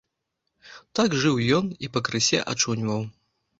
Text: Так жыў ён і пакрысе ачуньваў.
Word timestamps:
Так 0.99 1.17
жыў 1.25 1.35
ён 1.59 1.69
і 1.87 1.91
пакрысе 1.99 2.43
ачуньваў. 2.55 3.09